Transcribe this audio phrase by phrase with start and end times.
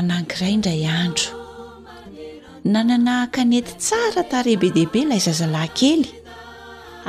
[0.00, 1.30] anangiray indray andro
[2.72, 6.10] nanana kanety tsara tare be diibe ilay zazalahynkely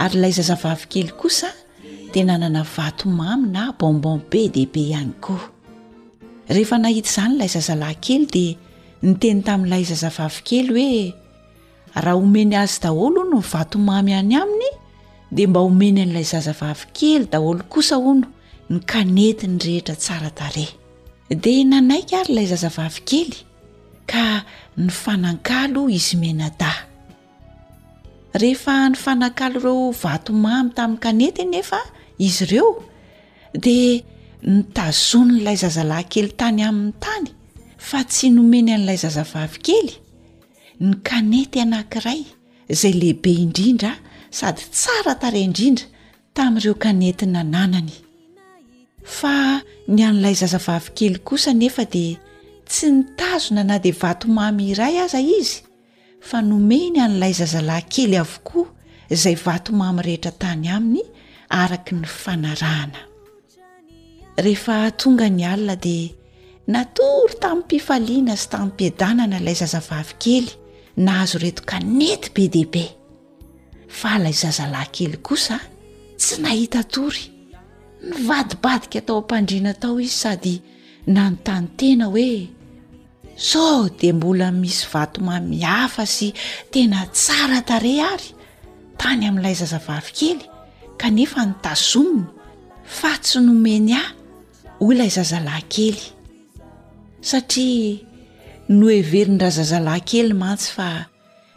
[0.03, 1.49] ary ilay zaza vavykely kosa
[2.13, 5.45] de nanana vatomamy na bonbon be deibe ihany koa
[6.55, 8.53] rehefa nahita izany ilay zazalahynkely dia
[9.05, 11.03] ny teny tamin'n'ilay zaza vavykely hoe
[12.03, 14.71] raha omeny azy daholo o no ny vatomamy any aminy
[15.35, 18.27] dea mba homeny an'ilay zazavavykely daholo kosa o no
[18.71, 20.67] ny kanety ny rehetra tsara tare
[21.35, 23.37] di nanaika ary ilay zazavavykely
[24.11, 24.25] ka
[24.83, 26.71] ny fanankalo izy menada
[28.41, 31.79] rehefa ny fanankalo ireo vatomamy tamin'ny kanety nefa
[32.27, 32.69] izy ireo
[33.63, 34.03] dia
[34.53, 37.27] nytazonnyilay zazalay kely tany amin'ny tany
[37.87, 39.91] fa tsy nomeny an'ilay zazavavy kely
[40.85, 42.19] ny kanety anank'iray
[42.73, 43.91] izay lehibe indrindra
[44.39, 45.85] sady tsara tare indrindra
[46.35, 47.95] tamin'ireo kaneti na nanany
[49.07, 52.05] fa ny an'ilay zazavavykely kosa nefa di
[52.69, 55.59] tsy nitazona na dia vatomamy iray aza izy
[56.27, 58.67] fa nomeny an'ilay zazalaynkely avokoa
[59.13, 61.03] izay vatomamy rehetra tany aminy
[61.61, 63.01] araky ny fanarahana
[64.45, 66.07] rehefa tonga ny alina dia
[66.73, 70.51] natory tamin'ny mpifaliana sy tamin'ny mpiedanana ilay zazavavykely
[71.03, 72.85] na hazo reto kanety be deibe
[73.97, 75.57] fa alay zazalahynkely kosa
[76.21, 77.23] tsy nahita tory
[78.01, 80.55] ny vadibadika atao am-pandrina tao izy sady
[81.09, 82.47] na nontany tena hoe
[83.35, 86.29] sao de mbola misy vato mamihafa sy
[86.71, 88.29] tena tsara tare ary
[88.99, 90.41] tany amin''ilay zazavavikely
[91.01, 92.29] kanefa ny tazomina
[92.99, 94.11] fatsy nomeny ahy
[94.81, 96.01] hoy ilay zazalahynkely
[97.29, 98.01] satria
[98.77, 100.89] no heverin-draha zazalahynkely mantsy fa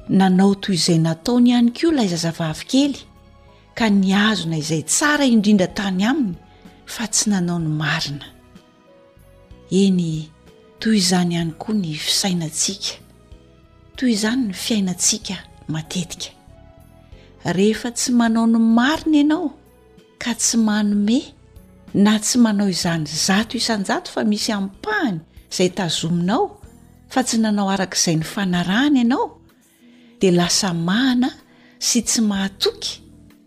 [0.09, 3.01] nanao toy izay nataony ihany ko ilay zazavavikely
[3.79, 6.37] ka ny azona izay tsara indrindra tany aminy
[6.93, 8.27] fa tsy nanao ny marina
[9.81, 10.15] eny
[10.81, 12.93] toy izany ihany koa ny fisainatsika
[13.97, 15.37] toy izany ny fiainatsika
[15.73, 16.31] matetika
[17.51, 19.47] ehefa tsy manao ny marina ianao
[20.23, 21.19] ka tsy manome
[22.05, 25.19] na tsy manao izany zato isanjato fa misy ampahany
[25.57, 26.43] zay tazominao
[27.13, 29.25] fa tsy nanao arak'izay ny fanarahana ianao
[30.21, 31.31] de lasa mahana
[31.89, 32.93] sy tsy mahatoky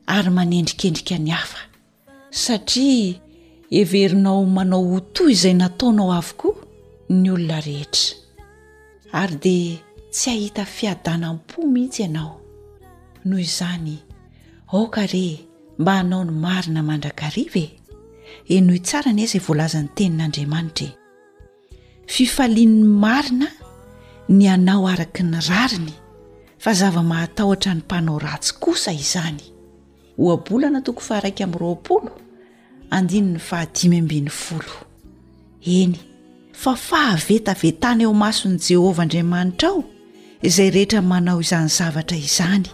[0.08, 1.58] ary manendrikendrika ny hafa
[2.30, 3.16] satria
[3.70, 6.56] heverinao manao ho toa izay nataonao avokoa
[7.10, 8.14] ny olona rehetra
[9.12, 9.78] ary dia
[10.12, 12.42] tsy ahita fiadanam-po mihitsy ianao
[13.26, 13.98] noho izany
[14.74, 15.40] aoka re
[15.80, 17.72] mba hanao ny marina mandrakariva e
[18.48, 20.94] e nohoi tsara ni ezay voalazan'ny tenin'andriamanitra e
[22.14, 23.48] fifalian'ny marina
[24.30, 25.94] ny anao araka ny rariny
[26.64, 29.53] fa zava mahatahotra ny mpanao ratsy kosa izany
[30.18, 32.12] hoabolana toko fa araika amyroapolo
[32.90, 34.76] andiny ny fahadimy ambin'ny folo
[35.78, 35.96] eny
[36.54, 39.84] fa fahavetavetany eo mason'ny jehovah andriamanitra ao
[40.42, 42.68] izay rehetra manao izany zavatra izany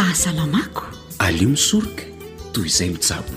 [0.00, 0.82] ahasalamako
[1.26, 2.04] alio misoroka
[2.54, 3.32] toy izay misabo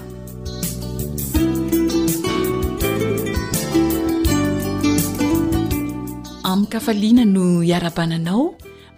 [6.49, 8.43] amin'ny kafaliana no iarabananao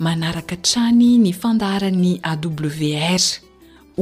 [0.06, 3.24] manaraka trany ny fandaharan'ny awr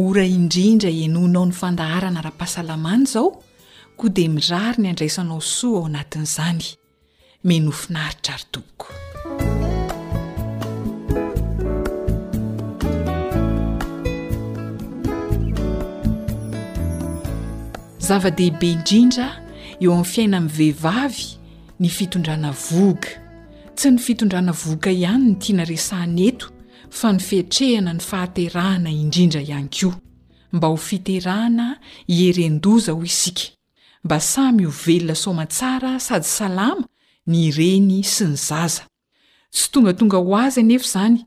[0.03, 3.27] ora indrindra enoinao ny fandaharana raha-pahasalamana izao
[3.97, 6.63] koa di mirary ny andraisanao soa ao anatin'izany
[7.47, 8.87] menofinary trary toboko
[18.11, 19.27] zava-dehibe indrindra
[19.79, 21.27] eo amin'ny fiaina amin'ny vehivavy
[21.83, 23.11] ny fitondrana voka
[23.79, 26.49] tsy ny fitondrana voka ihany ny tiana resainyeto
[26.99, 29.93] fa ny fiatrehana ny fahaterahana indrindra ihany ko
[30.53, 31.67] mba ho fiterahana
[32.15, 33.47] ieren-doza ho isika
[34.03, 36.83] mba samy ho velona somatsara sady salama
[37.31, 38.83] ny reny sy ny zaza
[39.55, 41.17] tsy tongatonga ho azy anefa izany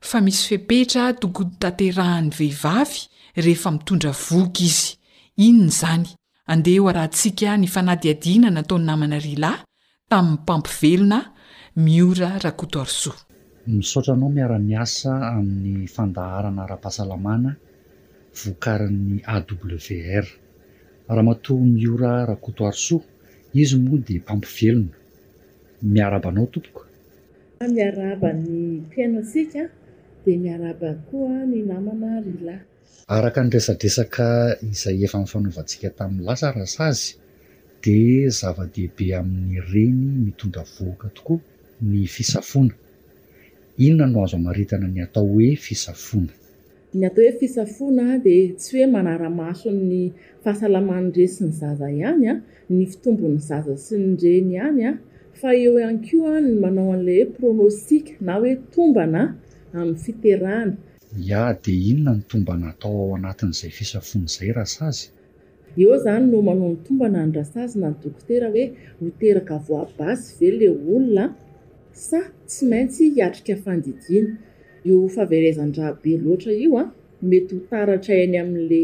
[0.00, 3.02] fa misy fipetra tokony taterahan'ny vehivavy
[3.36, 4.96] rehefa mitondra voka izy
[5.46, 6.10] inony zany
[6.52, 9.50] andeha o arahantsiaka ny fanadiadiana nataony namana rila
[10.10, 11.18] tamin'ny mpampivelona
[11.84, 13.18] miora rakoto arsoa
[13.78, 17.52] misaotra anao miara-miasa amin'ny fandaharana ra-pahasalamana
[18.40, 20.26] voakaran'ny a wr
[21.10, 23.04] raha matoa miora racoto arsoa
[23.62, 24.96] izy moa dia mpampivelona
[25.92, 26.82] miarabanao tompoka
[27.76, 28.50] miarabany
[28.90, 29.62] piainao nsika
[30.22, 32.56] dia miaraba koa ny namana rila
[33.10, 37.06] araka nyresadresaka izay efa nifanaovantsika tamin'ny lasa raz azy
[37.82, 41.40] dia zava-dehibe amin'ny reny mitondra voaka tokoa
[41.90, 42.70] ny fisafona
[43.86, 46.30] inona no azo amaritana ny atao hoe fisafona
[46.94, 49.94] ny atao hoe fisafona dia tsy hoe manaramaso ny
[50.42, 52.38] fahasalamany idren sy ny zaza ihany an
[52.76, 54.96] ny fitombon'ny zaza sy ny dreny hany an
[55.40, 59.22] fa eo ihany koa a ny manao an'ilayo pronosika na hoe tombana
[59.76, 60.74] amin'ny fiterana
[61.18, 65.06] ia dia inona ny tomba natao ao anatin'izay fisafona izay ras azy
[65.78, 68.64] eo zany no manao ny tombana anyrasazy mandokotera hoe
[69.00, 71.24] hoteraka voabasy ze la olona
[71.92, 74.36] sa tsy maintsy hiatrika fandidina
[74.84, 78.82] io fahaverezandrahabe loatra io an ah, mety ho taratra any ami'la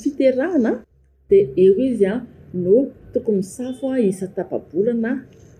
[0.02, 0.72] fiterahana
[1.28, 2.14] dia eo izy a
[2.54, 5.10] no toko misafoa isa tapabolana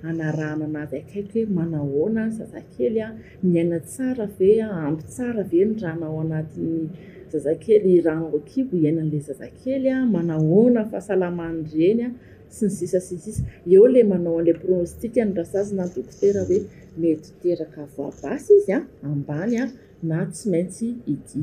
[0.08, 3.08] anarana anazy akaikyhoe manahona sasakely a
[3.50, 6.88] miaina tsara vea ampy tsara ve ny ranao anatiny
[7.32, 12.10] zazakely ranokibo ihainan'lay zazakely a manahoanay fahasalamanyreny a
[12.56, 13.42] sy ny sisa sisisa
[13.74, 16.60] eo ila manao an'ilay pronostika ny ras azy na dokotera hoe
[17.00, 19.70] mety toeraka voabasy izy a ambany a
[20.02, 21.40] na tsy maintsy idiky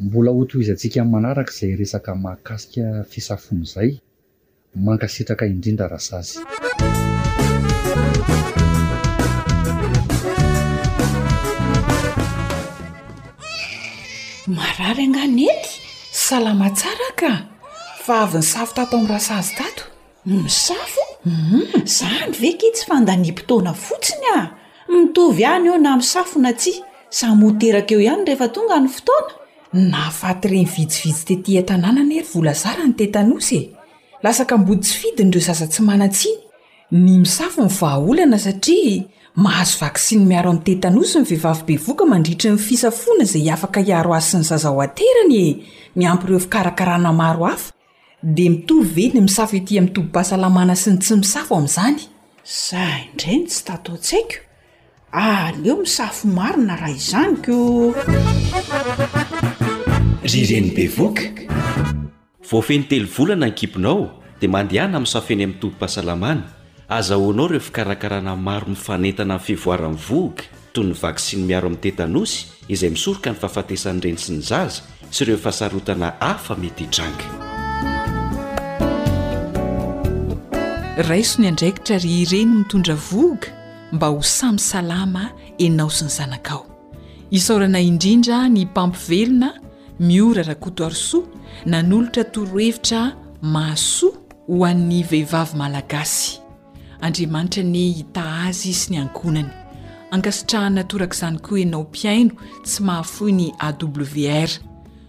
[0.00, 3.90] mbola oto izy antsika n manaraka zay resaka makasika fisafon'zay
[4.86, 6.34] mankasitraka indrindra ras azy
[14.50, 15.72] marary anany ety
[16.22, 17.30] salamatsara ka
[18.06, 19.82] fa avy ny safo tato amn' ra sazy tato
[20.26, 21.60] misafo mhm.
[21.96, 24.38] zany veky tsy fandaniam-potoana fotsiny a
[24.94, 26.82] mitovy ihany eo na misafona tsia
[27.18, 29.32] samy hoteraka eo ihany rehefa tonga ny fotoana
[29.92, 33.62] naafaty ireny visivisy tetyatanànana ery volazara ny te tanosy e
[34.24, 36.30] lasaka mbody tsyfidinydreo zasa tsy manatsi
[37.04, 39.02] ny misafo mivahaolana satria
[39.34, 44.12] mahazo vaksiny miaro amin' te tanosy ny vehivavi-be voka mandritry ny fisafoana zay afaka hiaro
[44.14, 45.46] azy sy ny zazaho aterany e
[45.96, 47.70] niampy ireo fikarakarana maro afa
[48.22, 51.98] dia mitolo veny misafo ety ami'toby pasalamana sy ny tsy misafo amin'izany
[52.42, 54.34] zah indreny tsy tataontshaiko
[55.12, 57.54] aleo ah, misafo marina raha izany ko
[60.32, 61.24] ryreny bevoka
[62.50, 64.10] voafeny telo volana ankibonao
[64.40, 66.59] di mandehana misafeny ami'ny toby pasalamana
[66.90, 70.42] azahoanao reo fikarakarana maro mifanentana nyfivoarany vohga
[70.74, 72.38] toy ny vaksiny miaro amin'ny tentanosy
[72.74, 74.82] izay misoroka ny fahafatesany reny sy ny zaza
[75.14, 77.26] sy ireo fahasarotana hafa mety hidranga
[81.10, 83.50] raiso ny andraikitra ry ireny mitondra voga
[83.94, 85.24] mba ho samy salama
[85.66, 86.64] enao sy ny zanakao
[87.30, 89.50] isaorana indrindra ny mpampi velona
[90.00, 91.18] miora rakoto arso
[91.72, 93.02] na nolotra torohevitra
[93.54, 94.16] maasoa
[94.50, 96.40] ho an'ny vehivavy malagasy
[97.00, 99.50] andriamanitra ny hita azy sy ny ankonany
[100.14, 102.32] angasotrahan natoraka izany koa enao mpiaino
[102.64, 104.50] tsy mahafoy ny awr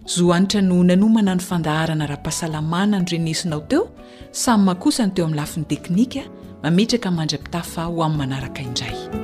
[0.06, 3.88] zo anitra no nanomana no fandaharana raha-pahasalamana ny renesinao teo
[4.30, 6.22] samy mahakosany teo amin'ny lafin'ny teknika
[6.62, 9.21] mametr aka mandra-pitafa ho amin'ny manaraka indray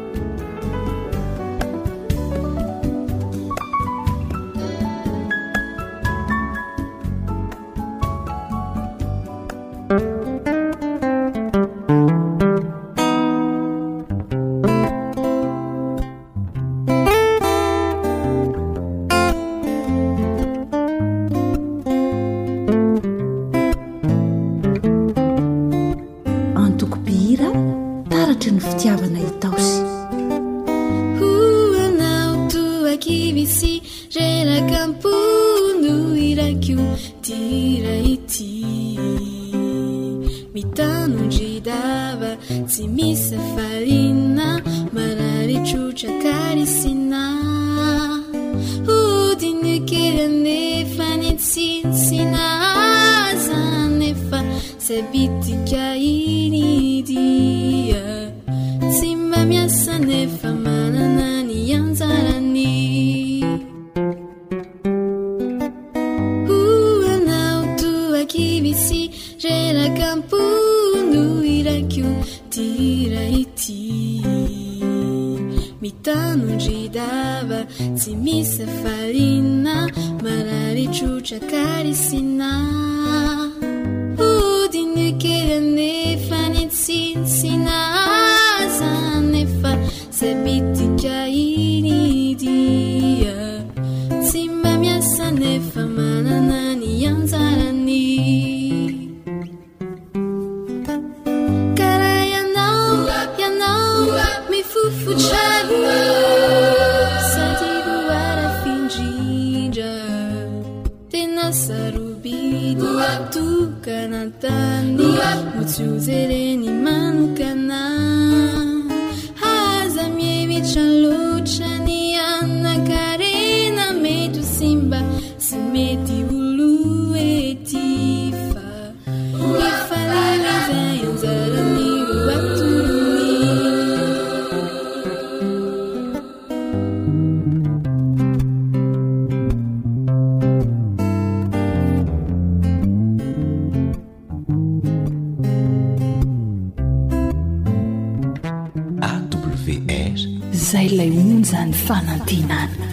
[150.99, 152.88] lay onjany fanantenana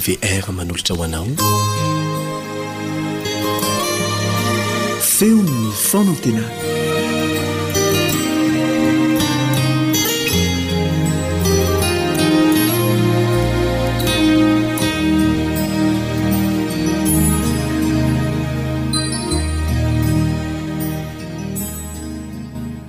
[0.00, 1.26] wr manolotra ho anao
[5.00, 6.46] feonnfona tena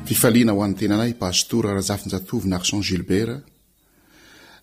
[0.05, 3.43] fifaliana ho an'ny tenanay pastour razafin-jatoviny arxent gilbert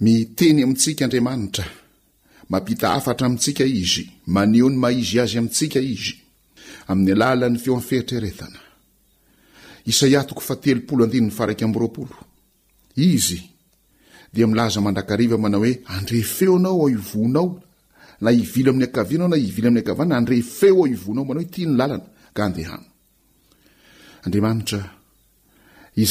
[0.00, 1.64] miteny amintsika andriamanitra
[2.48, 6.12] mampita afatra amintsika izy maneo ny maizy azy amitsika izy
[6.88, 8.60] amin'ny alalan'ny feo a feitrreanasayoo
[10.40, 12.08] fatelopolonn aakroaoda
[14.50, 17.62] milaza mandrakaiva manao oe andrefeoanao aivonao
[18.20, 22.04] na ivilo ami'ny akavinao na ivilo amin'ny akana andrefeoaovonao manaooe tinyna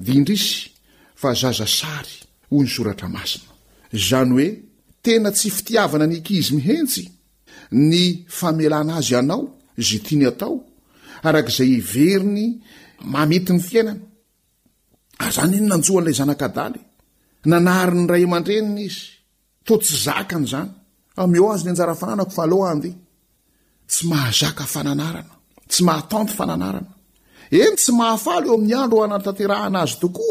[0.05, 0.55] dia indrisy
[1.21, 2.15] fa zaza sary
[2.51, 3.51] hoy ny soratra masina
[4.09, 4.49] zany hoe
[5.05, 7.03] tena tsy fitiavana ny kizy mihentsy
[7.91, 8.05] ny
[8.39, 9.43] famelana azy ianao
[9.89, 10.55] zay tiany atao
[11.23, 12.45] arak'zay iveriny
[13.13, 14.01] mamity ny fiainana
[15.23, 16.87] ary ah, zany eny nanjoan'lay zanakadaly e?
[17.51, 19.05] nanai nyray mandrenina izy
[19.67, 20.71] to tsy zakany zany
[21.23, 22.91] ameo ah, azy le njarafananako aloandy
[23.91, 26.89] tsy mahazaka fananaanatsy ahanynaeny
[27.77, 29.85] tsy haaeoam'y androanhnazyooa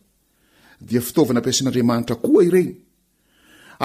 [0.89, 2.71] dia fitaovana ampiasin'andriamanitra koa ireny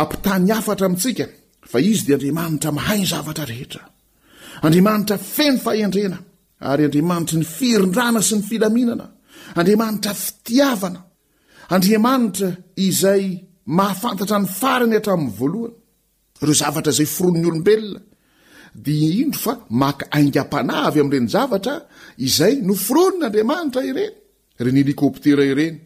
[0.00, 1.26] ampitany afatra amintsika
[1.70, 3.82] fa izy dia andriamanitra mahain zavatra rehetra
[4.64, 6.18] andriamanitra feno fahandrena
[6.70, 9.06] ary andriamanitra ny firindrana sy ny filaminana
[9.56, 11.00] andriamanitra fitiavana
[11.70, 12.50] andriamanitra
[12.88, 13.24] izay
[13.76, 15.74] mahafantatra ny farany hatramin'ny voalohana
[16.42, 18.00] ireo zavatra izay fironon'ny olombelona
[18.86, 21.76] di indro fa mak aingm-panavy amin'ireny zavatra
[22.28, 24.12] izay no forono n'andriamanitra ireny
[24.64, 25.85] renyelikoptera ireny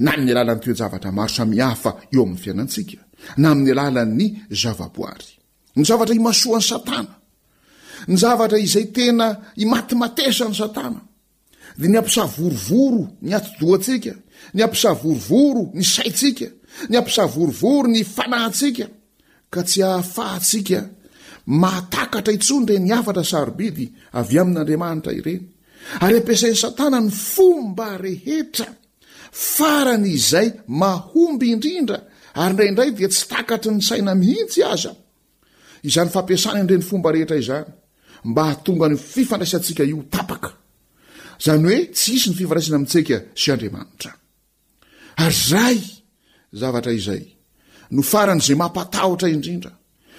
[0.00, 2.98] na amin'ny alalan'ny toejavatra maro samihafa eo amin'ny fianantsika
[3.40, 4.26] na amin'ny alala'ny
[4.62, 5.28] zavaboary
[5.76, 7.14] ny zavatra imasoan'ny satana
[8.08, 9.28] ny zavatra izay tena
[9.64, 11.00] imatimatesa ny satana
[11.78, 14.12] dia ny ampisavorovoro ny atodoatsika
[14.56, 16.48] ny ampisa vorovoro ny saitsika
[16.90, 18.86] ny ampisa vorovoro ny fanahantsika
[19.52, 20.80] ka tsy hahafahatsika
[21.62, 23.86] matakatra intsondra ni afatra sarobidy
[24.20, 25.42] avy amin'andriamanitra ireny
[26.04, 28.68] ary ampiasainy satana ny fomba rehetra
[29.32, 32.02] farany izay mahomby indrindra
[32.34, 34.92] ary indraindray dia tsy takatry ny saina mihitsy aza
[35.82, 37.72] izany fampiasana andreny fomba rehetra izany
[38.28, 40.52] mba hahtonga ny fifandraisantsika io tapaka
[41.40, 44.10] izany hoe ts isy ny fifandraisina amintsika sy andriamanitra
[45.24, 45.78] ary izay
[46.52, 47.24] zavatra izay
[47.96, 49.72] no faran' izay mampatahotra indrindra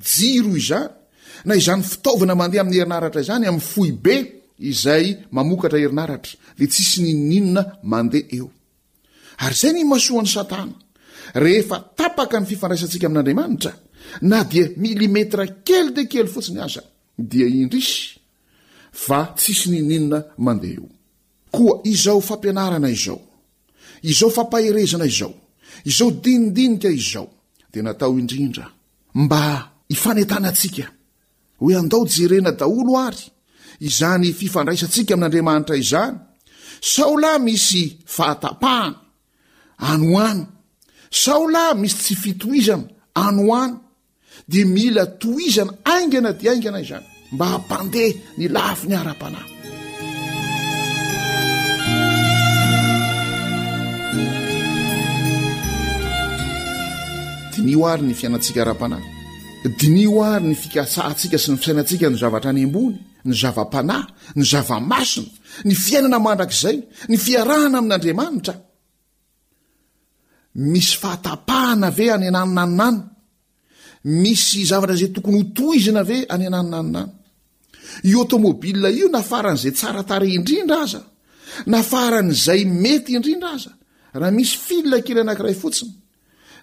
[0.00, 0.88] jiro izany
[1.44, 4.16] na izany fitaovana mandeha amin'ny herinaratra izany amin'ny foi be
[4.72, 8.48] izay mamokatra herinaratra dia tsysy nininona mandeha eo
[9.44, 10.74] ary izay ny masoan'ny satana
[11.44, 13.72] rehefa tapaka ny fifandraisantsika amin'andriamanitra
[14.30, 16.82] na dia milimetra kely de kely fotsiny aza
[17.30, 18.18] dia indrisy
[19.04, 20.88] fa tsysy nininona mandeha eo
[21.54, 23.18] koa izao fampianarana izao
[24.12, 25.32] izao fampaherezana izao
[25.90, 27.26] izao dinidinika izao
[27.72, 29.32] dia nataoindrindramb
[29.90, 30.84] ifanentanaantsika
[31.58, 33.24] hoe andao jerena daholo ary
[33.88, 36.14] izany fifandraisantsika amin'andriamanitra izany
[36.94, 37.82] saho lahy misy
[38.16, 38.96] fahatapahany
[39.90, 40.46] anoana
[41.22, 42.84] saho lahy misy tsy fitoizana
[43.24, 43.72] ano oany
[44.52, 49.46] de mila toizana aingana di aingana izany mba hampandeha ny lafi ny hara-panay
[57.54, 59.19] dianyo ary ny fianatsika ara-panay
[59.68, 64.06] dinio a ny fikasantsika sy ny fisainantsika ny zavatra any ambony ny zava--panahy
[64.38, 65.28] ny zava-masina
[65.68, 66.76] ny fiainana mandrak'zay
[67.10, 68.54] ny fiarahana amin'n'andriamanitra
[70.64, 73.02] misy fahatapahana ve any ananynanonany
[74.08, 77.12] misy zavatra zay tokony otoizina ve any ananynanonany
[78.08, 81.02] i atomôbila io nafaran'zay tsaratare indrindra aza
[81.66, 83.72] nafaran'izay mety indrindra aza
[84.18, 85.92] raha misy filna kery anankiray fotsiny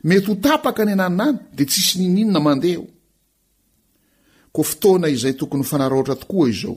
[0.03, 2.85] mety ho tapaka ny ananina ny dia tsi sy nininona mandehaho
[4.53, 6.75] koa fotoana izay tokony h fanarahatra tokoa izao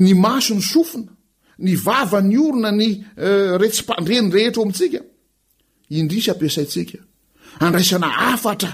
[0.05, 1.13] ny maso ny sofina
[1.59, 4.99] ny vava ny orona ny eh, retsimpandreny rehetra o amitsika
[6.01, 6.99] indrsapiasasika
[7.67, 8.73] andraisana afatra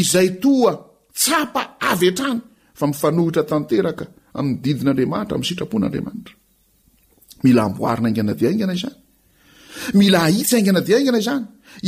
[0.00, 0.72] izay toa
[1.20, 2.40] tsapa aventrany
[2.78, 4.04] fa mifanohitra tanteraka
[4.38, 6.34] am'ny didin'andriamanitra am'ny sitrapon'anriamanitra
[7.42, 8.96] mila amboarina aingana dia ingana izany
[9.94, 11.44] mila ahitsy aingana dia ingna izany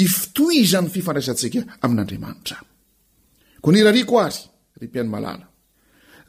[0.06, 4.42] ifitoy izan'ny fifandraisantsika amin'andriamanitrako nirariako ary
[4.80, 5.44] ry mpianomalala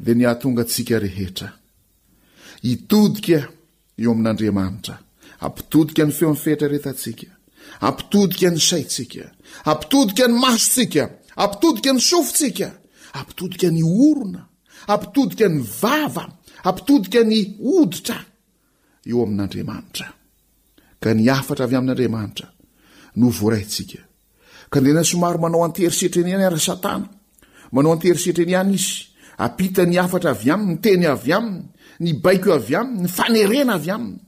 [0.04, 1.50] dia ny ahtonga antsika rehetra
[2.74, 3.40] itodika
[4.02, 4.96] eo amin'n'andriamanitra
[5.48, 7.28] ampitodika ny feo aminy fehetraretantsika
[7.88, 9.26] ampitodika ny saitsika
[9.70, 11.04] ampitodika ny masotsika
[11.44, 12.68] ampitodika ny sofotsika
[13.20, 14.42] ampitodika ny orona
[14.94, 16.26] ampitoika ny vava
[16.70, 17.40] amptoia ny
[17.78, 18.18] oditra
[19.06, 20.08] eo amin'andriamanitra
[21.02, 22.48] ka ny afatra avy amin'n'andriamanitra
[23.18, 24.02] no voaraintsika
[24.72, 27.10] ka ndena somaro manao anterisetra eny iany ara satana
[27.74, 29.10] manao anterisetraeny ihany izy
[29.42, 31.66] apita ny afatra avy aminy ny teny avy aminy
[32.06, 34.20] ny baiko avy aminy ny fanerena avy aminy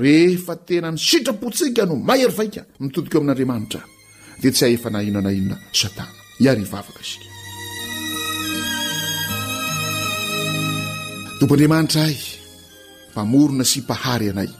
[0.00, 3.82] rehefa tena ny sitrapontsika no mahery vaika mitodika eo amin'andriamanitra
[4.42, 6.12] dia tsy ay efa nahiona na inona satana
[6.42, 7.22] iary ivavaka sik
[11.38, 12.16] tompoandriamanitra ay
[13.22, 14.50] amorona sipahary anay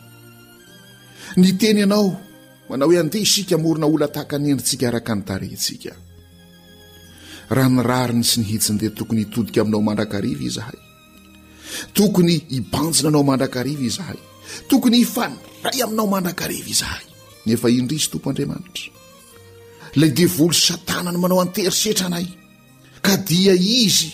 [1.41, 2.09] ny teny ianao
[2.69, 5.93] manao hoe andeha isika morona ola tahaka nyendrintsika araka nytarentsika
[7.57, 10.79] raha nyrariny sy nihitsinydeha tokony hitodika aminao mandrakariva izahay
[11.97, 14.21] tokony ibanjina anao mandrakariva izahay
[14.71, 17.05] tokony hifanray aminao mandrakariva izahay
[17.49, 18.87] nefa indrisy tompoandriamanitra
[20.01, 22.27] lay idevoly sy satanany manao anterisetra anay
[23.07, 24.09] ka dia izy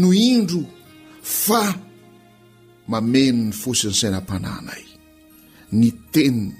[0.00, 0.62] no indro
[1.44, 1.62] fa
[2.90, 4.82] mameny ny fosiny sanam-pananay
[5.76, 6.52] ny teniny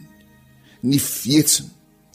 [0.89, 1.69] ny fietsiny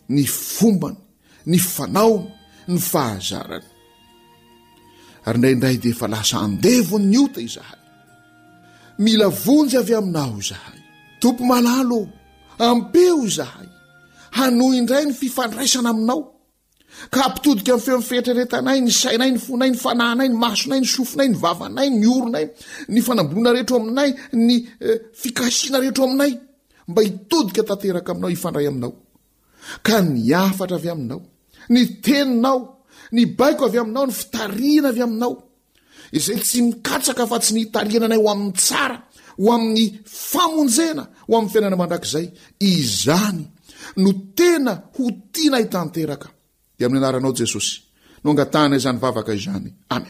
[0.10, 0.98] ny fombany
[1.46, 2.26] ny fanaony
[2.74, 3.68] ny fahazarany
[5.30, 7.80] ary ndraindray de efa lasa andevony ny ota izahay
[9.06, 10.80] mila vonjy avy aminao zahay
[11.22, 12.00] tompo malalo
[12.70, 13.70] ampeo zahay
[14.38, 16.39] hanoy indray ny fifandraisana aminao
[17.14, 21.90] ka ampitodika a' feom'fehtreretanay ny sainay nyfonay ny fanainay ny masonay ny sofonay ny vavanay
[22.00, 22.46] ny oronay
[22.92, 24.10] ny fanabona rehetro aminay
[24.48, 24.56] ny
[24.90, 26.34] eh, fikasiana rehetro aminay
[26.90, 31.20] mba itoiateaminaoifndray ainaoka ny afatra avy aminao
[31.74, 32.60] ny teninao
[33.16, 35.34] ny baiko avy aminao ny fitarina avy aminao
[36.18, 38.98] izay tsy mikatsaka fa tsy nitariananay o amin'ny tsara
[39.44, 39.86] ho amin'ny
[40.32, 42.28] famonjena o am'ny fiainana manrakzay
[42.72, 43.44] izany
[44.04, 46.28] no tena ho tianatanteraka
[46.86, 47.82] amin'ny anaranao jesosy
[48.24, 50.10] no angatana i zany vavaka izany amen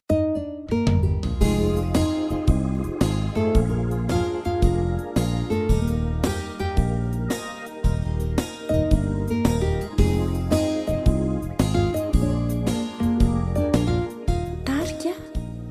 [14.68, 15.14] tarika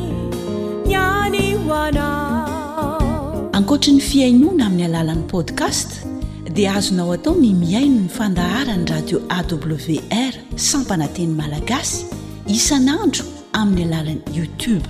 [0.86, 2.27] nyani hoana
[3.78, 5.88] oatran ny fiainoana amin'ny alalan'ny podcast
[6.56, 10.32] dia azonao atao ny miaino ny fandaharany radio awr
[10.68, 12.00] sampananteny malagasy
[12.56, 13.24] isanandro
[13.60, 14.86] amin'ny alalan'ny youtube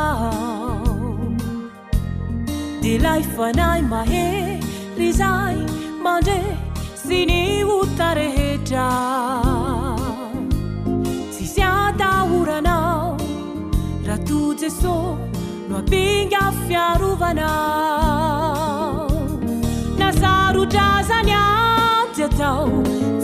[2.84, 5.56] de lay fanay mahery zay
[6.06, 6.36] mandre
[7.04, 7.40] sy ny
[7.78, 8.86] ota rehetra
[11.38, 13.08] sisy ataoranao
[14.10, 14.94] rato jeso
[15.70, 19.24] no ampinga fiarovanao
[20.04, 22.70] na sarotra zany ajy atao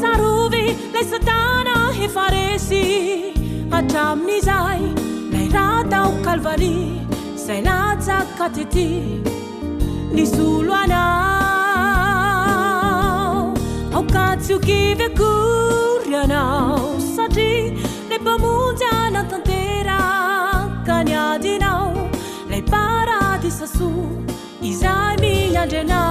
[0.04, 0.66] sarovy
[0.98, 2.84] lay satana hefaresy
[3.78, 4.82] atramin' izay
[5.56, 6.76] ratau kalvani
[7.44, 8.88] se lazackateti
[10.18, 11.04] lisuluana
[14.00, 17.50] au kaziu khive currianau sagi
[18.12, 20.00] le pomunzianatantera
[20.92, 21.90] caniadinau
[22.52, 23.92] le paradisasu
[24.72, 26.02] isamilagena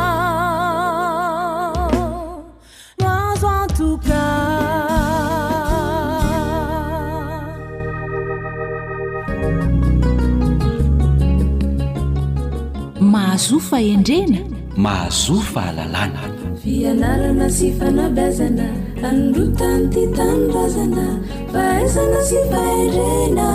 [13.44, 14.40] zo fa endrena
[14.84, 16.22] mahazofa alalàna
[16.62, 18.66] fianarana sy fanabazana
[19.08, 21.04] anorotanyty tanorazana
[21.52, 23.46] fa isana sy fahendrena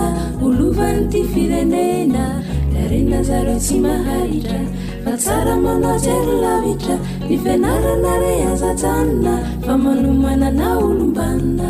[0.48, 2.26] olovan'ny ty firenena
[2.84, 4.62] arenna zareo tsy mahahitra
[5.04, 6.96] fa tsara manao tsy rylavitra
[7.28, 9.34] nifianarana reazatjanina
[9.68, 11.70] fa manomana na olombanina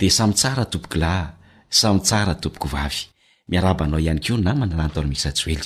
[0.00, 1.14] de samytsara tompokla
[1.70, 3.06] samytsara topoky vavy
[3.48, 5.56] miarabanao ihany ko namana nanto any misatsoely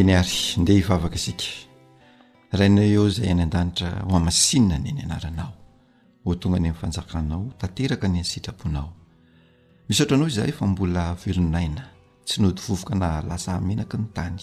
[0.00, 1.46] eny ary ndeha hivavaka isika
[2.52, 5.52] raina eo zay any an-danitra ho hamasinina ny ny anaranao
[6.24, 8.88] ho tonga any amin'n fanjakanao tanteraka ny any sitraponao
[9.88, 11.84] misotranao izahy efa mbola vironaina
[12.26, 14.38] tsy notovovoka na lasa menaky ny tany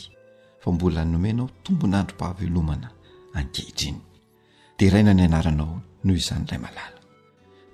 [0.65, 2.89] fambola ny nomenao tombon andrompahavelomana
[3.37, 3.97] anykehidriny
[4.77, 6.99] dea iraina ny anaranao noho izanyilay malala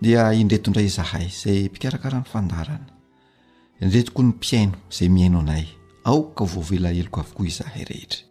[0.03, 2.91] dia indretondray izahay izay mpikarakarany fandarana
[3.83, 5.65] indretoko ny mpiaino izay miaino anay
[6.11, 8.21] aoka voavelaheloko avokoa izahay rehetra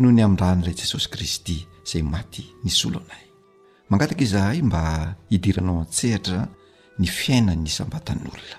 [0.00, 1.56] noho ny amin'nydran'ilay jesosy kristy
[1.86, 3.24] izay maty nisolo anay
[3.90, 4.80] mangataka izahay mba
[5.32, 6.40] hidiranao an-tsehitra
[7.00, 8.58] ny fiainany nysambatan'olona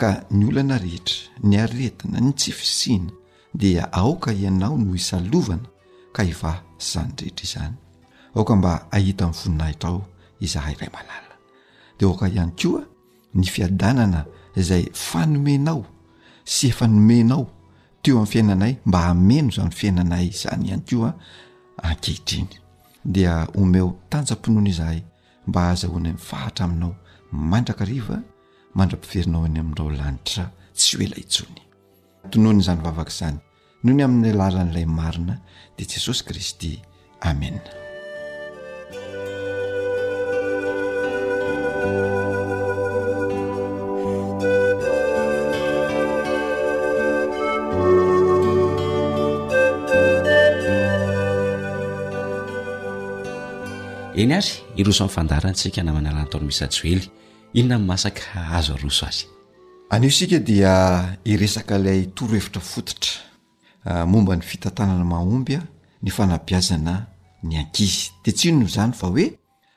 [0.00, 1.18] ka ny olana rehetra
[1.48, 3.12] ny aretina ny tsyfisiana
[3.54, 5.62] dia aoka ianao no isalovana
[6.12, 7.74] ka iva szany rehetra izany
[8.34, 10.00] aoka mba ahita aminny voninahitrao
[10.40, 11.34] izahay ray malala
[11.98, 12.82] de aoka ihany koa
[13.34, 14.20] ny fiadanana
[14.56, 15.82] izay fanomenao
[16.44, 17.44] sy efanomenao
[18.02, 21.14] teo amin'ny fiainanay mba hameno zany fiainanay zany ihany ko a
[21.90, 22.50] ankehitriny
[23.14, 25.00] dia omeho tanjam-pinoana izahay
[25.48, 26.92] mba aza hoany amn'ny fahatra aminao
[27.50, 28.16] mandrakariva
[28.76, 30.44] mandra-piverinao any amindrao lanitra
[30.76, 31.62] tsy hoela itsony
[32.30, 33.38] tonoany izany vavaka izany
[33.82, 35.40] noho ny amin'ny lalaran'ilay marina
[35.76, 36.72] dia jesosy kristy
[37.20, 37.62] amea
[54.18, 57.06] eny ary iroso amin'yfandaraantsika namanalan tony misy joely
[57.58, 58.20] inona nmasaka
[58.50, 59.37] hazo aroso azy
[59.90, 63.12] anio sika dia iresaka ilay torohevitra fototra
[63.84, 65.60] ah, momba ny fitantanana mahombya
[66.02, 67.06] ny fanabiazana
[67.42, 69.26] ny akizy de tsio no zany fa hoe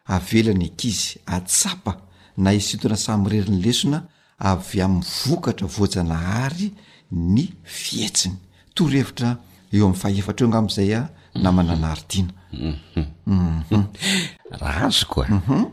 [0.05, 1.93] avela ny ankizy atsapa
[2.38, 3.99] na isintona samyreriny lesona
[4.39, 6.72] avy amn'ny vokatra voajanahary
[7.12, 9.30] ny fiatsinytorohevitra
[9.74, 13.05] eo am'n faeatra eo ngamzayanamananaharitiana mhm.
[13.26, 13.64] mhm.
[13.72, 13.86] mhm.
[14.62, 15.64] raha azokoa e.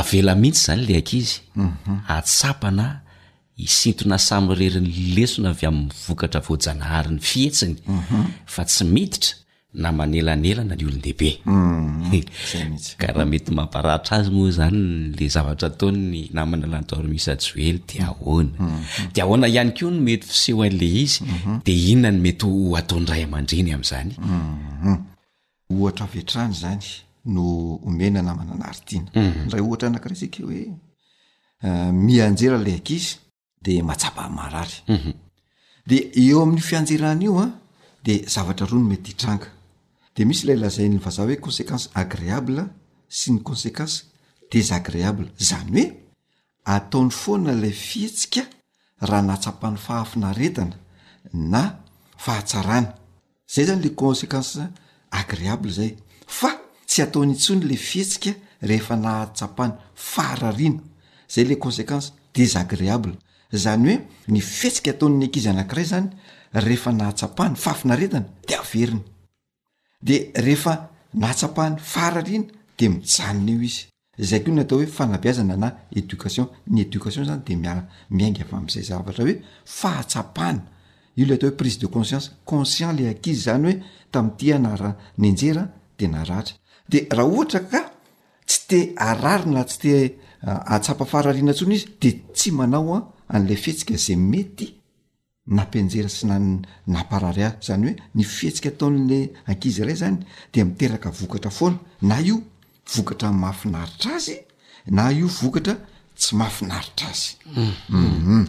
[0.00, 1.28] avela mihitsy zany la ankiz
[2.08, 3.05] atsapana
[3.58, 8.22] isiona samreriny lesona avy aminnyvokatra voajanahariny fihetsiny mhm.
[8.46, 9.34] fa tsy iditra
[9.84, 18.14] namanelanelana ny olondehibekraha mm, metymamparaitra azy moa zanyl zavatratony namana landormisjey di ah
[19.12, 21.58] d ahoana ihany ko no mety fsehoan'le izy mhm.
[21.64, 22.46] de inonano mety
[22.80, 24.34] atonray aman-dreny am'zany mm,
[24.86, 24.98] mm.
[25.80, 26.84] ohtr etrany zany
[27.24, 27.42] no
[27.88, 29.48] omena namana naritina mhm.
[29.52, 30.62] ra ohtra anakira sika hoe
[31.64, 33.00] eh, mianjelalaai
[33.66, 36.10] ahaade mhm.
[36.14, 37.52] eo amin'ny fianjirahna io a ah,
[38.04, 39.48] de zavatra ro no mety itranga
[40.14, 42.62] de misy lay lazainy vaza hoe conséquence agréable
[43.08, 44.02] sy ny conséquence
[44.52, 45.94] désagréable zany hoe
[46.64, 48.42] ataon'ny foana lay fihetsika
[49.08, 50.76] raha natsapahny fahafinaretana
[51.32, 51.62] na
[52.24, 52.94] fahatsarana
[53.54, 54.58] zay zany le conséquence
[55.10, 55.96] agréable zay
[56.26, 56.50] fa
[56.88, 58.32] tsy ataony itsony la fihetsika
[58.68, 60.82] rehefa nahatsapahny faharariana
[61.32, 63.12] zay la conséquence désagréable
[63.52, 66.08] zany oe ny fetsika atao'ny akizy anakiray zany
[66.52, 69.02] rehefa nahatsapahna fafinaretana de averiny
[70.02, 70.90] de rehefa
[71.20, 73.86] nahatapahana farariana de mijanonaio izy
[74.28, 77.54] zay k ny atao hoe fanabiazana na education ny dcation zany de
[78.10, 79.34] miinga avy mzay zavatra hoe
[79.64, 80.62] fahatsapahna
[81.16, 83.74] io le ataohoe prise de concience conscient le akizy zany oe
[84.10, 86.52] tam'ty anaranynjera de narata
[86.88, 87.80] de raha ohatra ka
[88.46, 89.92] tsy te ararya tsy te
[90.42, 94.66] ah, atsapa fahrarina tsony izy de tsy manaoa ah, a'la fihetsika zay mety
[95.56, 96.36] nampinjera sy na
[96.94, 99.18] napararia zany hoe ny fihetsika ataon'la
[99.50, 100.18] ankizy iray zany
[100.52, 102.36] de miteraka vokatra foana na io
[102.94, 104.36] vokatra mahafinaritra azy
[104.96, 105.74] na io vokatra
[106.20, 108.46] tsy mahafinaritra azydhanah hmm.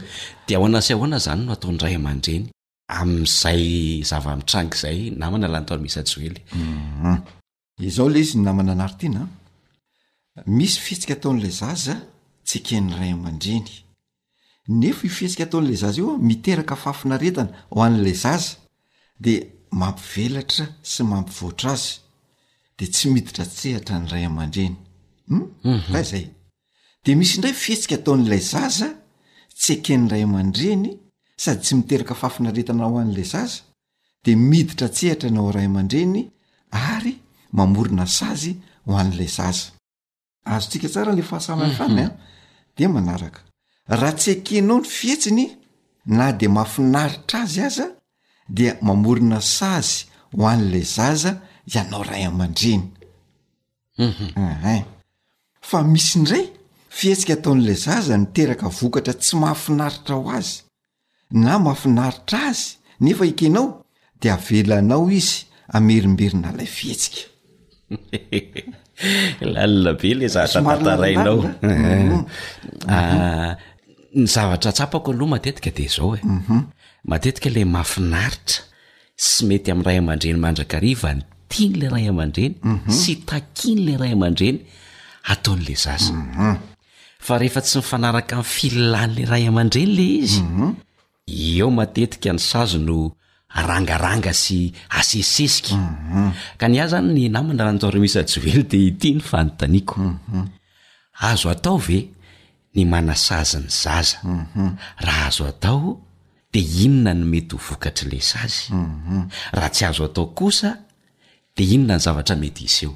[0.49, 1.19] mhm.
[1.25, 7.15] zanyno aton'ray aa-dream'zayzavtan zaynamna lant misy ey mhm.
[7.88, 9.21] izale izy n namana anaritiana
[10.57, 11.95] misy fihetsika ataon'la zaza
[12.47, 13.69] tsy kenyray aman-dreny
[14.68, 18.57] nefa ifihetsika ataon'lay zaza ioa miteraka afafina retana ho an''lay zaza
[19.24, 19.34] de
[19.72, 21.89] mampivelatra sy mampivoatra azy
[22.80, 24.76] de tsy miditra tsehatra ny ray aman-dreny
[25.93, 26.26] ra zay
[27.05, 28.88] de misy indray fihetsika ataon'lay zaza
[29.61, 30.89] tsy aken'ny ray aman-dreny
[31.43, 33.59] sady tsy miteraka fafina retana ho an''lay zaza
[34.26, 36.20] de miditra tsehatra nao ray aman-dreny
[36.95, 37.13] ary
[37.57, 38.53] mamorina sazy
[38.86, 39.65] ho an'lay zaza
[40.53, 42.05] azotska tsara la fahasalafanya mhm.
[42.05, 42.11] eh?
[42.78, 43.41] demanaraka
[43.89, 45.45] raha tsy ekenao ny fihetsiny
[46.17, 47.88] na de mahafinaritra azy az a
[48.55, 50.05] dia mamorina sazy
[50.38, 51.31] ho an'lay zaza
[51.73, 52.83] ianao ray aman-dreny
[54.07, 54.27] mhm.
[54.35, 54.83] ahen
[55.69, 56.45] fa misy indray
[56.97, 60.53] fihetsika ataon'lay zaza niteraka vokatra tsy mahafinaritra aho azy
[61.43, 62.65] na mahafinaritra azy
[63.03, 63.65] nefa ekenao
[64.21, 65.35] dea avelanao izy
[65.77, 67.93] amerimberina ilay fihetsikaabe
[70.11, 70.57] lzi
[74.20, 76.59] ny zavatra tsapako loha matetika de zao e mhm.
[77.11, 78.59] matetika la mafinaritra
[79.30, 82.91] sy mety amin'ray aman-dreny mandrakariva ntiany la ray aman-dreny mhm.
[83.01, 84.57] sy takiny la ray aman-dreny
[85.34, 87.63] ataon'la zasaehef mhm.
[87.68, 90.32] tsy mifanaraka mi'ny fililanyla ray aman-dreny la iz
[91.53, 92.97] eo mateika ny sazo no
[93.59, 94.59] arangaranga sy
[94.99, 95.76] asesesika
[96.59, 101.97] ka nyah zany ny namna raha ntr misy joely de it ny fantaakoazotve
[102.78, 104.17] ny mana sazy ny zaza
[105.01, 106.01] raha azo atao
[106.53, 108.65] de inona no mety ho vokatry la sazy
[109.57, 110.69] raha tsy azo atao kosa
[111.57, 112.95] de inona ny zavatra mety iseom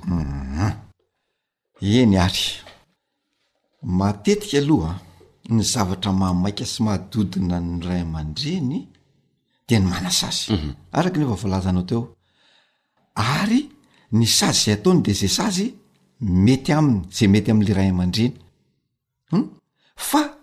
[1.81, 2.45] eny ary
[3.99, 4.93] matetika aloha
[5.49, 8.77] ny zavatra mahamaika sy mahadodina ny ray aman-dreny
[9.67, 10.45] dia ny mana sazy
[10.97, 12.01] araka ny eva voalazana teo
[13.15, 13.61] ary
[14.17, 15.65] ny sazy zay ataony de zay s azy
[16.45, 18.33] mety aminy zay mety amn'la ray aman-dreny
[19.31, 19.43] h hm?
[19.95, 20.37] fa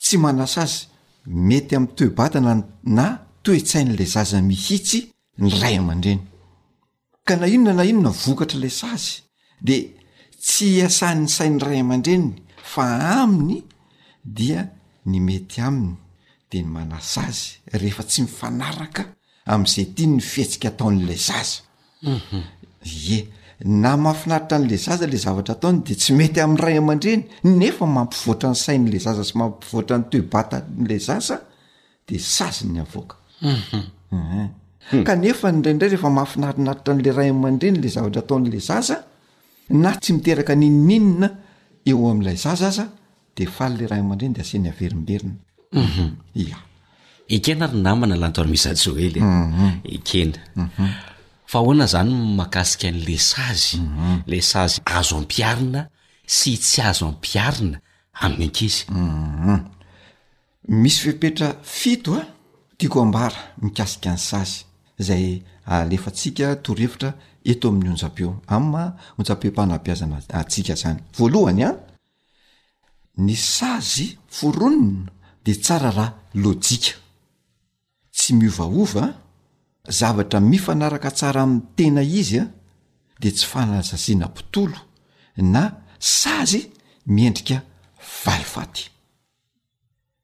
[0.00, 0.86] tsy manasa azy
[1.26, 2.54] mety am'ny toebatana
[2.84, 3.06] na
[3.44, 4.98] toetsain'la zaza mihitsy
[5.42, 6.22] ny ray aman-dreny
[7.26, 9.14] ka na inona na inona vokatra lay sazy
[9.66, 9.76] de
[10.44, 12.36] tsy asany sain'ny ray aman-dreniny
[12.72, 12.84] fa
[13.22, 13.58] aminy
[14.36, 14.60] dia
[15.08, 15.96] ny mety aminy
[16.50, 19.02] de ny manasa azy rehefa tsy mifanaraka
[19.52, 21.60] am'izay ti ny fihetsika ataon'lay zaza
[23.06, 23.30] ye mhm.
[23.64, 28.60] na mahafinaritra n'la zaza le zavatra ataony de tsy mety am'ray ama-dreny nefa mampivoatra n'ny
[28.64, 31.38] sain'la zasy mampivoaran'nytoebatala zaa
[32.08, 32.86] deany a
[33.42, 33.82] mhm.
[34.90, 35.04] hmm.
[35.04, 38.90] kfarairareefamahafiaiitr la ray amareyla zavtraatao'la z
[39.84, 40.54] natsy iteka
[41.90, 45.32] eoamlay zdefal aareydsy erimbenaekea
[45.72, 46.58] mhm.
[47.30, 48.70] ry namana lantomia
[49.06, 49.18] ely
[49.94, 50.26] ekea
[51.52, 54.22] fa hoana zany mahakasika n'le sazy mhm.
[54.26, 55.82] le sazy azo ampiarina
[56.24, 57.76] sy tsy azo ampiarina
[58.24, 59.58] amin'ny ankizy mhm.
[60.82, 62.26] misy fipetra fito a ah,
[62.78, 64.64] tiako ambara mikasika ny sazy
[64.98, 67.10] zay alefatsika ah, torhevitra
[67.50, 68.84] eto amin'ny onjam-peo amma
[69.18, 71.76] onja-peompanampiazana atsika zany voalohany a ah,
[73.26, 75.10] ny sazy foronona
[75.44, 76.08] de tsara raha
[76.42, 76.94] lojika
[78.16, 79.12] tsy miovaova
[79.88, 82.44] zavatra mifanaraka tsara ami'n tena izy a
[83.20, 84.76] de tsy fanazasianapitolo
[85.36, 86.70] na sazy
[87.06, 87.62] miendrika
[88.24, 88.90] valifaty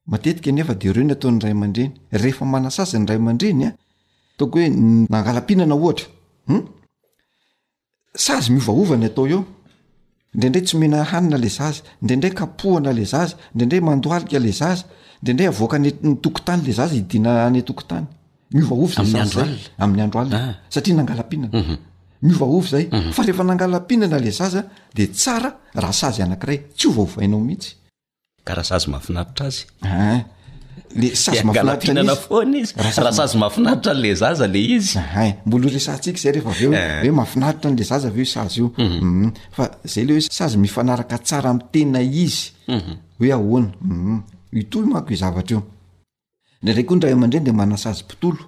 [0.07, 1.93] matetika nefa de ireo ny atao ny ray aman-dreny
[2.23, 3.71] rehefa manasaza ny ray ama-dreny a
[4.39, 4.69] toko hoe
[5.13, 6.07] nangalampihnana ohatra
[6.49, 6.61] hm?
[8.27, 9.41] sazy miovahovany atao eo
[10.35, 14.83] indraindray tsy mena hanina la zazy indraindray kapohana la zazy ndraindray mandoalika la zazy
[15.23, 18.07] ndraindray avoaka ny ny tokontany la zazy idina any tokotany
[18.55, 20.55] miovaovyzayoy amin'ny andro alna ah.
[20.73, 21.77] satria nangalampihinana
[22.23, 22.73] miovaovy mhm.
[22.73, 23.11] zay mhm.
[23.13, 24.63] fa rehefa nangalampiinana la zaza
[24.95, 28.65] de sara raha sazy anakiray tsy ovaova inao mihitsyhhiambola
[29.51, 30.23] ssikazay
[30.89, 32.03] eeaoahaiaitra
[37.69, 38.47] nla zazaavo sa
[39.57, 42.35] fa zay lehoe sa mifanaraka tsaraam tena iz
[42.69, 42.93] mhm.
[43.19, 44.23] hoe ahoana mm.
[44.61, 45.61] ito mako izvatra io
[46.63, 48.39] dra koa ra amandrede manasazy pitolo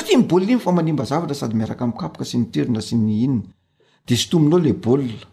[0.00, 3.42] ati nybaolia iny fa manimba zavatra sady miaraka mkapoka sy nytoerina sy ny inna
[4.06, 5.26] desotominao le baolina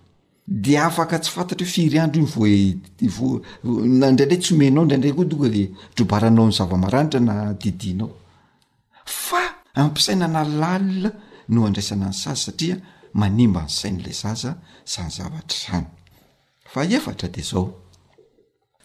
[0.48, 5.64] de afaka tsy fantatra hoe firy andro iny voevnnraidray tsy omenao ndraindra koa doga le
[5.96, 8.10] drobaranao ny zavamaranitra na didianao
[9.26, 9.42] fa
[9.82, 11.12] ampisaina na lalina
[11.52, 12.76] no andraisana ny saza satria
[13.20, 14.50] manimba n' sain'la zaza
[14.94, 15.88] zany zavatra zany
[16.72, 17.66] fa efatra de zao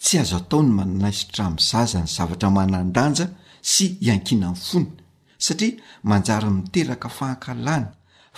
[0.02, 3.26] tsy azo atao ny manaisitram'nzaza ny zavatra manandanja
[3.72, 4.88] sy hiankina ny fony
[5.46, 5.74] satria
[6.08, 7.86] manjary miteraka fahankalany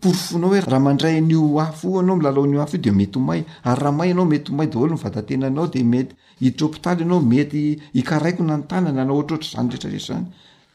[0.02, 3.82] porfonao hoe raha mandray n'o afo i anao milalaonio af io de mety homay ary
[3.84, 9.02] rahamay ianao mety homay daolo mivadatena nao de mety hiitropitaly anao mety ikaraiko na nytanana
[9.02, 10.26] anao hatr ohatra zany rehetrarehetra zany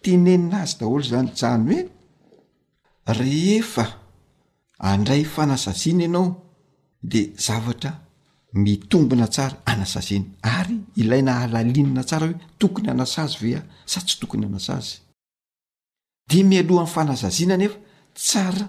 [0.03, 1.89] tenenina azy daholo zany jany hoe
[3.19, 3.85] rehefa
[4.79, 6.27] andray fanazaziana ianao
[7.03, 7.91] de zavatra
[8.55, 14.17] mitombona tsara anasaziana ary ilayna alalinina tsara hoe tokony anas azy ve a say tsy
[14.21, 14.95] tokony anas azy
[16.31, 17.79] de mialohan'ny fanazaziana nefa
[18.15, 18.65] tsara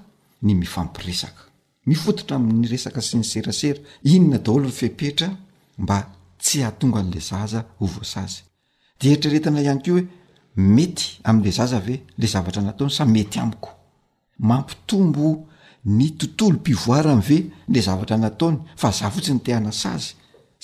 [0.49, 5.27] ifampiresakamifototra amin'ny resaka sy ny serasera inona daolo nyfipetra
[5.77, 5.97] mba
[6.41, 8.41] tsy ahatonga n'la zaza ovosazy
[8.99, 10.05] de eritrretina ihany ko hoe
[10.75, 13.69] mety am'le zazave le zavatra nataony say mety amiko
[14.47, 15.25] mampitombo
[15.97, 17.37] ny tontolo pivoaraanve
[17.73, 20.13] le zavatra nataony fa za fotsi ny teana sazy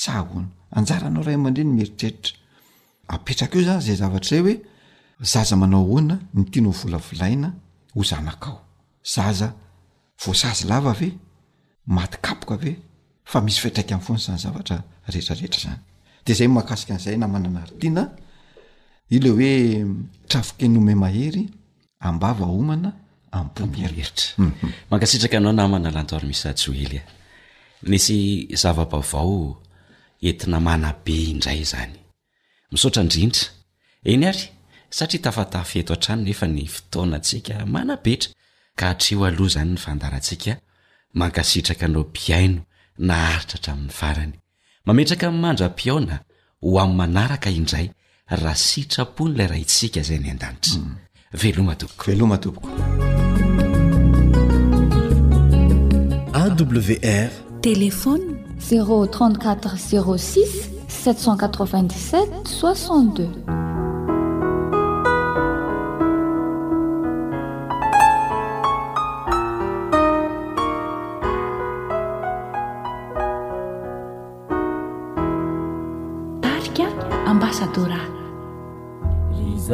[0.04, 0.48] sa hoana
[0.80, 2.34] ajara anao ra man-dreny mieritreritra
[3.08, 4.56] apetrakaeo zan zay zavatraray hoe
[5.34, 7.54] zaza manao hoana ny tianao volavilaina
[7.96, 8.58] hozanakao
[9.16, 9.50] zaza
[10.20, 11.00] voasay lava av
[11.88, 12.64] maykaok av
[13.24, 15.80] fa misy fitraika a fony sany zavatrareetrareetra zany
[16.26, 18.04] de zay mahkaika n'zay namananatiana
[19.16, 19.52] i le oe
[20.30, 21.40] trafoke nome mahey
[22.08, 22.90] ambavaomana
[23.32, 27.02] amboyertramahnkaitraka anao namana lantoary miss eya
[27.90, 28.18] misy
[28.50, 28.56] e.
[28.56, 29.62] zavabavao
[30.28, 31.94] entina manabe indray zany
[32.72, 33.48] misaotra drintra
[34.12, 34.40] eny ay
[34.90, 38.00] satria tafataf eto n-trano efa nyftoanaa
[38.80, 40.54] kahatreo aloh zany nifandarantsika
[41.20, 42.62] mankasitraka andrao piaino
[43.08, 44.34] naharitra hatraminy farany
[44.86, 46.16] mametraka my mandra pioona
[46.66, 47.88] ho amy manaraka indray
[48.44, 50.96] raha sitrapony la rahai itsika zay ny andanitry mm.
[51.40, 52.38] —veloma topoko veloma
[56.94, 58.24] wr telefn
[58.70, 60.50] 6
[61.04, 63.79] 77 6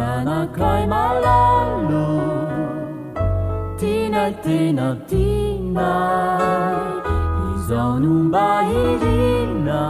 [0.03, 2.09] nakai malalo
[3.79, 5.93] tina tena tina
[7.55, 9.85] isanumbairina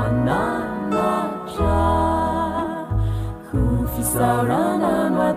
[5.18, 5.37] 暖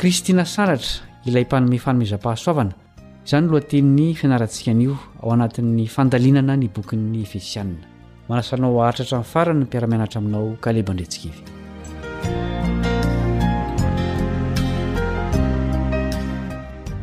[0.00, 2.93] kristina saratra ilay mpanomefanomiza-pahasoavana
[3.26, 7.80] izany loha teniny fianarantsika nio ao anatin'ny fandalinana ny bokin'ny efesianna
[8.28, 11.22] manasanao aritra htra 'ny farany ny mpiaraminatra aminao kaleba ndretsik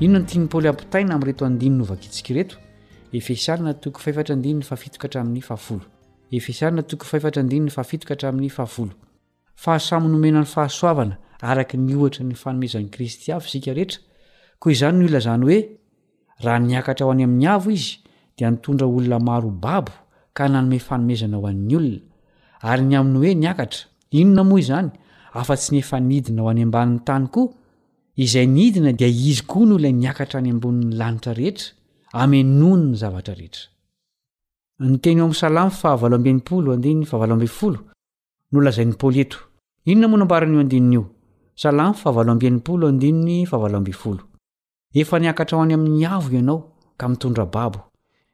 [0.05, 2.55] inon ny tiypoly ampitaina amin'reto adinyno vakitsikareto
[3.17, 4.77] efesianna too faaaaa mn' afaa
[6.89, 8.95] toko far akahra amin'y aa
[9.63, 13.99] fahasamonomena ny fahasoavana araka ny ohatra ny fanomezan'ny kristy a sika rehetra
[14.59, 15.80] koa izany ny onazany oe
[16.43, 17.93] raha niakatra ho any amin'ny avo izy
[18.37, 19.93] dia nitondra olona marobabo
[20.35, 21.99] ka nanome fanomezana ho an'ny olona
[22.71, 23.79] ary ny aminy hoe niakatra
[24.19, 24.89] inona moa izany
[25.39, 27.47] afa-tsy n efa nidina ho any amban'ny tany koa
[28.25, 31.65] izay nidina dia izy koa noho ilay niakatra any ambonin'ny lanitra rehetra
[32.11, 33.07] aenon ny zhe
[44.93, 46.59] efa niakatra hoany amin'ny avo ianao
[46.97, 47.79] ka mitondra babo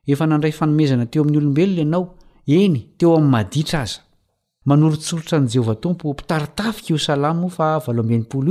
[0.07, 2.03] efa nandray fanomezana teo amin'ny olombelona ianao
[2.47, 3.99] eny teo ami'ny maditra aza
[4.65, 7.47] manorotsorotra n' jehovah tompo pitaritafika iosalamo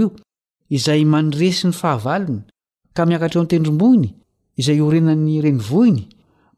[0.01, 0.09] io
[0.77, 2.43] izay manresy ny fahavalony
[2.95, 4.09] ka miakatra eo ny tendromboiny
[4.61, 6.03] izay orenan'ny renivohiny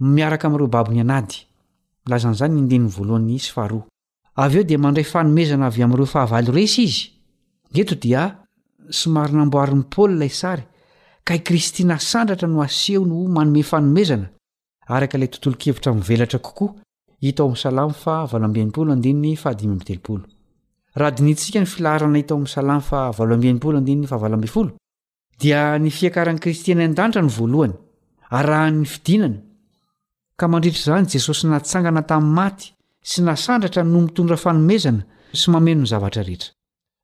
[0.01, 1.47] miarak m'ireo baboyaeaei
[7.81, 8.23] eto dia
[9.01, 10.63] somarina mboarin'ny paoly lay sary
[11.29, 14.29] ka kristy nasandratra no aseho no manome fanomezana
[25.49, 27.75] erai ny fiakarany kristyny an-danitra no valohany
[28.37, 29.37] ayraha'ny fidinana
[30.41, 32.67] ka mndritr'zany jesosy natsangana tami'ny maty
[33.11, 35.05] sy nasandratra no mitondra fanomezana
[35.41, 36.51] sy mameno ny zavatra rehetra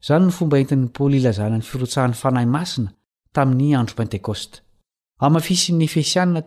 [0.07, 2.91] zany nfomba entnpaoly ilazana ny firotsahany fanahy masina
[3.37, 4.53] tamin'ny andro pentekost
[5.27, 6.41] amafisin'ny efesiana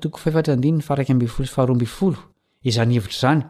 [2.68, 3.42] iz nhevitrazany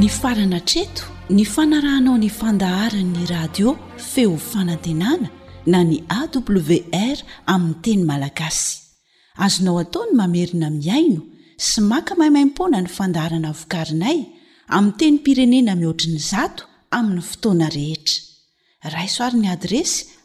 [0.09, 3.75] farana treto ny fanarahnao ny fandaharanyny radio
[4.11, 5.29] feo fanantenana
[5.67, 7.19] na ny awr
[7.55, 8.79] aminy teny malagasy
[9.45, 11.21] azonao ataony mamerina miaino
[11.69, 14.19] sy maka mahimaimpona ny fandaharana vokarinay
[14.77, 16.63] amin teny pirenena mihoatriny zato
[16.97, 18.23] amin'ny fotoana rehetra
[18.97, 20.18] raisoarin'ny adresy